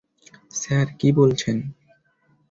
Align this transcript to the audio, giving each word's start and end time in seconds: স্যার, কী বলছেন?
স্যার, 0.53 0.87
কী 0.99 1.09
বলছেন? 1.11 1.57